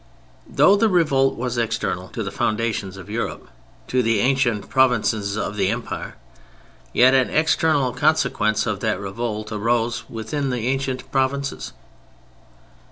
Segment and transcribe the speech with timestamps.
[0.49, 3.49] Though the revolt was external to the foundations of Europe,
[3.89, 6.15] to the ancient provinces of the Empire,
[6.91, 11.73] yet an external consequence of that revolt arose within the ancient provinces.